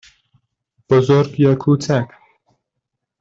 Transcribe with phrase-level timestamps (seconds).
[0.89, 2.07] بزرگ یا کوچک؟